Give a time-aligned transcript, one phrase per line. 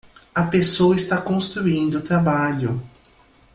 [0.35, 2.81] A pessoa está construindo o trabalho.